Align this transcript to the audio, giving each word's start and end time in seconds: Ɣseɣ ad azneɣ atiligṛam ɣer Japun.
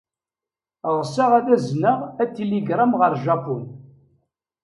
Ɣseɣ 0.97 1.31
ad 1.39 1.47
azneɣ 1.55 1.99
atiligṛam 2.23 2.91
ɣer 2.99 3.13
Japun. 3.25 3.63